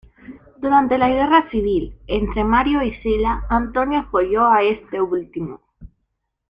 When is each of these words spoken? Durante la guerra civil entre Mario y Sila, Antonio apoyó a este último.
Durante 0.57 0.97
la 0.97 1.09
guerra 1.09 1.47
civil 1.51 1.95
entre 2.07 2.43
Mario 2.43 2.81
y 2.81 2.91
Sila, 3.03 3.45
Antonio 3.51 3.99
apoyó 3.99 4.47
a 4.47 4.63
este 4.63 4.99
último. 4.99 5.61